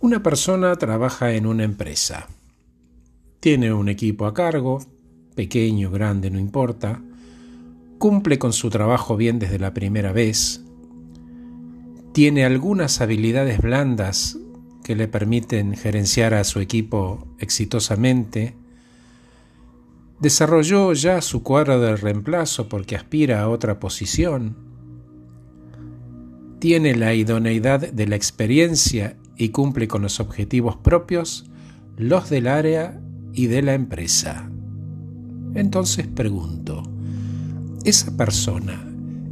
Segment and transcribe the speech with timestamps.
[0.00, 2.28] Una persona trabaja en una empresa.
[3.40, 4.78] Tiene un equipo a cargo,
[5.34, 7.02] pequeño, grande, no importa.
[7.98, 10.62] Cumple con su trabajo bien desde la primera vez.
[12.12, 14.38] Tiene algunas habilidades blandas
[14.84, 18.54] que le permiten gerenciar a su equipo exitosamente.
[20.20, 24.56] Desarrolló ya su cuadro de reemplazo porque aspira a otra posición.
[26.60, 31.46] Tiene la idoneidad de la experiencia y cumple con los objetivos propios,
[31.96, 33.00] los del área
[33.32, 34.50] y de la empresa.
[35.54, 36.82] Entonces pregunto,
[37.84, 38.84] ¿esa persona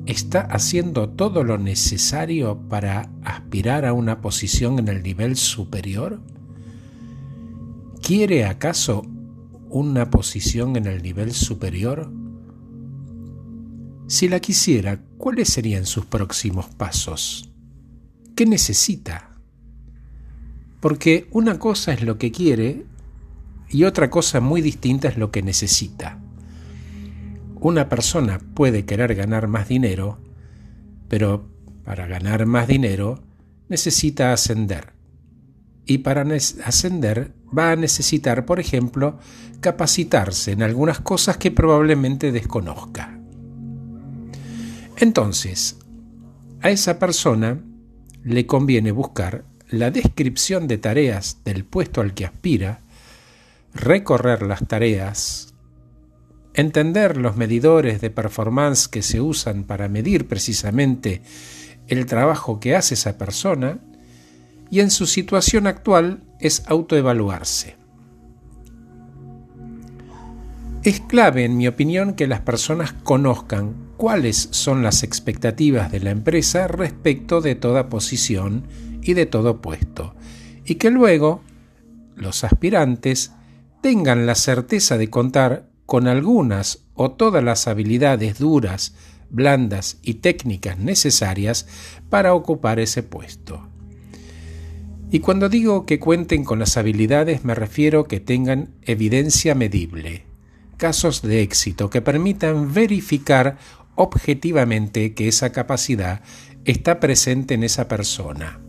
[0.07, 6.21] está haciendo todo lo necesario para aspirar a una posición en el nivel superior?
[8.01, 9.03] ¿Quiere acaso
[9.69, 12.13] una posición en el nivel superior?
[14.07, 17.51] Si la quisiera, ¿cuáles serían sus próximos pasos?
[18.37, 19.36] ¿Qué necesita?
[20.87, 22.87] Porque una cosa es lo que quiere
[23.69, 26.21] y otra cosa muy distinta es lo que necesita.
[27.57, 30.21] Una persona puede querer ganar más dinero,
[31.09, 31.51] pero
[31.83, 33.21] para ganar más dinero
[33.69, 34.93] necesita ascender.
[35.87, 36.25] Y para
[36.65, 39.19] ascender va a necesitar, por ejemplo,
[39.59, 43.19] capacitarse en algunas cosas que probablemente desconozca.
[44.99, 45.79] Entonces,
[46.63, 47.61] a esa persona
[48.23, 52.81] le conviene buscar la descripción de tareas del puesto al que aspira,
[53.75, 55.55] recorrer las tareas,
[56.55, 61.23] entender los medidores de performance que se usan para medir precisamente
[61.89, 63.79] el trabajo que hace esa persona
[64.71, 67.77] y en su situación actual es autoevaluarse.
[70.83, 76.11] Es clave, en mi opinión, que las personas conozcan cuáles son las expectativas de la
[76.11, 78.65] empresa respecto de toda posición
[79.07, 80.15] y de todo puesto,
[80.65, 81.41] y que luego
[82.17, 83.33] los aspirantes
[83.81, 88.95] tengan la certeza de contar con algunas o todas las habilidades duras,
[89.31, 91.67] blandas y técnicas necesarias
[92.11, 93.69] para ocupar ese puesto.
[95.11, 100.25] Y cuando digo que cuenten con las habilidades me refiero que tengan evidencia medible,
[100.77, 103.57] casos de éxito que permitan verificar
[103.95, 106.23] objetivamente que esa capacidad
[106.65, 108.66] está presente en esa persona.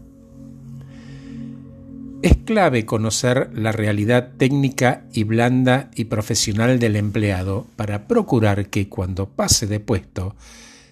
[2.24, 8.90] Es clave conocer la realidad técnica y blanda y profesional del empleado para procurar que
[8.90, 10.36] cuando pase de puesto,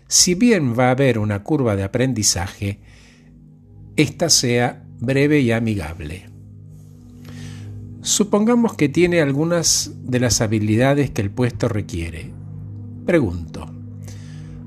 [0.08, 2.80] si bien va a haber una curva de aprendizaje,
[3.96, 6.30] ésta sea breve y amigable.
[8.02, 12.32] Supongamos que tiene algunas de las habilidades que el puesto requiere.
[13.08, 13.66] Pregunto,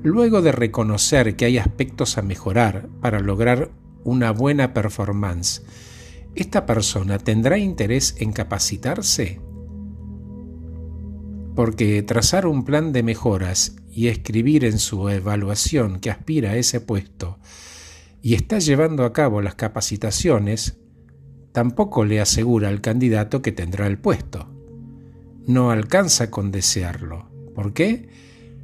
[0.03, 3.71] luego de reconocer que hay aspectos a mejorar para lograr
[4.03, 5.63] una buena performance,
[6.35, 9.41] ¿esta persona tendrá interés en capacitarse?
[11.55, 16.79] Porque trazar un plan de mejoras y escribir en su evaluación que aspira a ese
[16.79, 17.39] puesto
[18.21, 20.77] y está llevando a cabo las capacitaciones,
[21.51, 24.49] tampoco le asegura al candidato que tendrá el puesto.
[25.45, 27.29] No alcanza con desearlo.
[27.55, 28.09] ¿Por qué?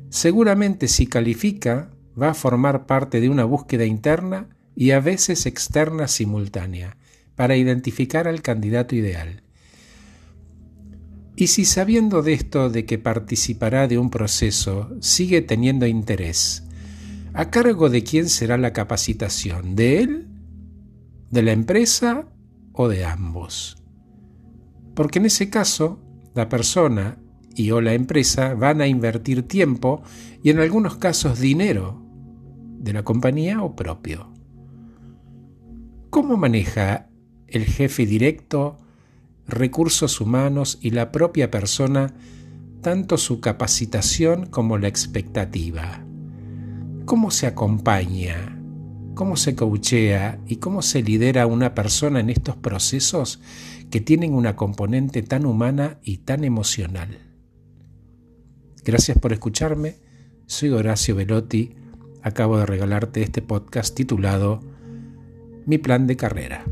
[0.10, 6.08] Seguramente si califica va a formar parte de una búsqueda interna y a veces externa
[6.08, 6.98] simultánea
[7.36, 9.44] para identificar al candidato ideal.
[11.36, 16.64] Y si sabiendo de esto de que participará de un proceso sigue teniendo interés,
[17.34, 19.76] ¿a cargo de quién será la capacitación?
[19.76, 20.28] ¿De él?
[21.32, 22.30] ¿De la empresa?
[22.72, 23.78] ¿O de ambos?
[24.94, 26.00] Porque en ese caso,
[26.34, 27.18] la persona
[27.54, 30.04] y o la empresa van a invertir tiempo
[30.42, 32.02] y en algunos casos dinero
[32.80, 34.32] de la compañía o propio.
[36.10, 37.10] ¿Cómo maneja
[37.48, 38.78] el jefe directo,
[39.48, 42.14] recursos humanos y la propia persona
[42.82, 46.06] tanto su capacitación como la expectativa.
[47.06, 48.62] ¿Cómo se acompaña?
[49.16, 53.40] ¿Cómo se coachea y cómo se lidera una persona en estos procesos
[53.90, 57.20] que tienen una componente tan humana y tan emocional?
[58.84, 59.96] Gracias por escucharme.
[60.46, 61.76] Soy Horacio Velotti.
[62.22, 64.60] Acabo de regalarte este podcast titulado
[65.66, 66.66] Mi plan de carrera.